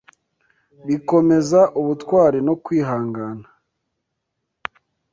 bikomeza 0.87 1.59
ubutwari 1.79 2.39
no 2.47 2.53
kwihangana 2.63 3.47